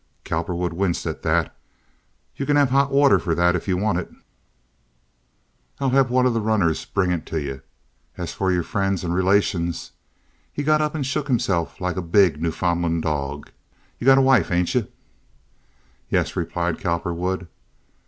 [0.23, 1.55] Cowperwood winced at that.
[2.35, 4.11] "You kin have hot water for that if you want it.
[5.79, 7.61] I'll have one of the runners bring it to you.
[8.17, 12.41] An' as for your friends and relations"—he got up and shook himself like a big
[12.41, 13.51] Newfoundland dog.
[13.99, 14.87] "You gotta wife, hain't you?"
[16.09, 17.47] "Yes," replied Cowperwood.